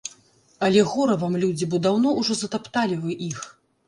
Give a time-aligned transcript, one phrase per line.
[0.67, 3.45] Але гора вам, людзі, бо даўно ўжо затапталі вы іх.